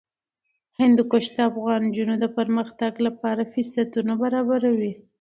[0.79, 4.93] هندوکش د افغان نجونو د پرمختګ لپاره فرصتونه برابروي.